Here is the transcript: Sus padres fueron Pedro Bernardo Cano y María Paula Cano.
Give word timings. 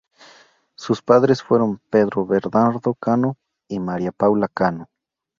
Sus 0.73 1.03
padres 1.03 1.43
fueron 1.43 1.79
Pedro 1.91 2.25
Bernardo 2.25 2.95
Cano 2.95 3.37
y 3.67 3.79
María 3.79 4.11
Paula 4.11 4.47
Cano. 4.47 4.89